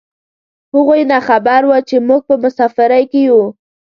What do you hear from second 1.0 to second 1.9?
نه خبر و